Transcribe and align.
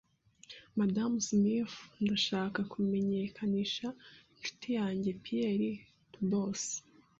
Madamu 0.79 1.17
Smith, 1.27 1.75
Ndashaka 2.03 2.59
kumenyekanisha 2.71 3.87
inshuti 4.35 4.67
yanjye, 4.79 5.09
Pierre 5.23 5.71
Dubois. 6.11 6.63